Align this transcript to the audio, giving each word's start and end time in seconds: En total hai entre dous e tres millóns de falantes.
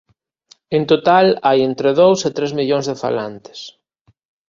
En 0.75 0.83
total 0.91 1.27
hai 1.47 1.59
entre 1.69 1.89
dous 2.01 2.19
e 2.29 2.31
tres 2.37 2.51
millóns 2.59 2.85
de 2.89 2.95
falantes. 3.03 3.59